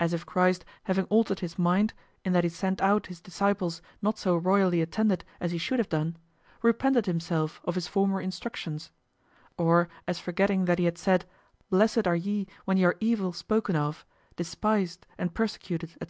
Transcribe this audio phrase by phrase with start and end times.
[0.00, 1.92] As if Christ having altered his mind,
[2.24, 5.90] in that he sent out his disciples not so royally attended as he should have
[5.90, 6.16] done,
[6.62, 8.90] repented himself of his former instructions:
[9.58, 11.26] or as forgetting that he had said,
[11.68, 14.06] "Blessed are ye when ye are evil spoken of,
[14.38, 16.06] despised, and persecuted, etc.